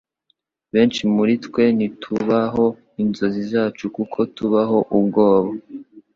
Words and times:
Benshi 0.73 1.01
muritwe 1.13 1.61
ntitubaho 1.77 2.65
inzozi 3.01 3.41
zacu 3.51 3.83
kuko 3.95 4.19
tubaho 4.35 4.77
ubwoba.” 4.97 5.51